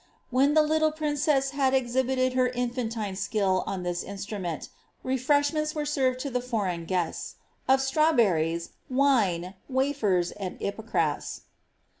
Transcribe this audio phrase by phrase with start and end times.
[0.31, 4.69] When the little princess had exhibited her in&ntine skill on this instni toeat,
[5.03, 7.35] refreshments were served to the foreign guests,
[7.67, 11.41] of stnwberriea, viae, wafers, and ypocras.